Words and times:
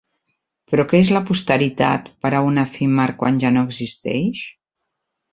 Però 0.71 0.83
què 0.91 0.99
és 0.99 1.09
la 1.15 1.19
posteritat 1.25 2.07
per 2.25 2.31
a 2.37 2.39
un 2.47 2.57
efímer 2.61 3.05
quan 3.19 3.37
ja 3.43 3.51
no 3.59 3.63
existeix? 3.69 4.41